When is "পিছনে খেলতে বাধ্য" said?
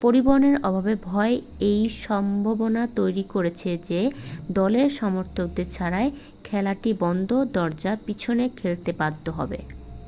8.07-9.25